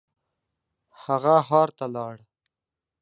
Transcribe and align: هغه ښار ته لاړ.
هغه 1.03 1.35
ښار 1.47 1.69
ته 1.77 1.85
لاړ. 1.95 2.15